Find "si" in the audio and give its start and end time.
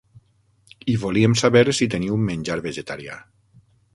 1.81-1.87